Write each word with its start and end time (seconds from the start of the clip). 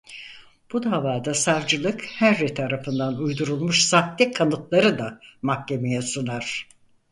Bu 0.73 0.83
davada 0.83 1.33
savcılık 1.33 2.05
Henry 2.05 2.53
tarafından 2.53 3.15
uydurulmuş 3.15 3.83
sahte 3.83 4.31
kanıtları 4.31 4.99
da 4.99 5.19
mahkemeye 5.41 6.01
sunar. 6.01 6.69